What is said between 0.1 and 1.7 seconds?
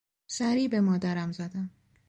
سری به مادرم زدم.